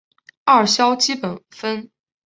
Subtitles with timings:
[0.45, 1.91] 二硝基苯酚